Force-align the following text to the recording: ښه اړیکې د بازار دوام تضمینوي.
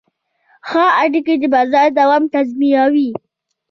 ښه 0.67 0.85
اړیکې 1.03 1.35
د 1.41 1.43
بازار 1.53 1.87
دوام 1.99 2.23
تضمینوي. 2.33 3.09